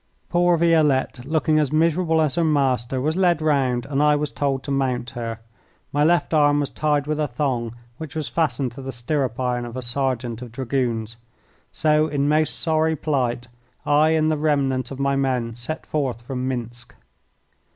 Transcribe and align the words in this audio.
Poor 0.29 0.57
Violette, 0.57 1.25
looking 1.25 1.59
as 1.59 1.71
miserable 1.71 2.21
as 2.23 2.33
her 2.33 2.43
master, 2.43 2.99
was 2.99 3.15
led 3.15 3.39
round 3.39 3.85
and 3.85 4.01
I 4.01 4.15
was 4.15 4.31
told 4.31 4.63
to 4.63 4.71
mount 4.71 5.11
her. 5.11 5.37
My 5.91 6.03
left 6.03 6.33
arm 6.33 6.59
was 6.59 6.71
tied 6.71 7.05
with 7.05 7.19
a 7.19 7.27
thong 7.27 7.75
which 7.99 8.15
was 8.15 8.27
fastened 8.27 8.71
to 8.71 8.81
the 8.81 8.91
stirrup 8.91 9.39
iron 9.39 9.63
of 9.63 9.77
a 9.77 9.83
sergeant 9.83 10.41
of 10.41 10.51
Dragoons. 10.51 11.17
So 11.71 12.07
in 12.07 12.27
most 12.27 12.57
sorry 12.59 12.95
plight 12.95 13.47
I 13.85 14.09
and 14.17 14.31
the 14.31 14.37
remnant 14.37 14.89
of 14.89 14.97
my 14.99 15.15
men 15.15 15.53
set 15.55 15.85
forth 15.85 16.23
from 16.23 16.47
Minsk. 16.47 16.95